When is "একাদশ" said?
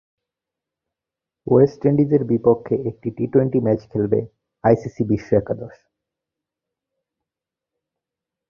5.35-5.75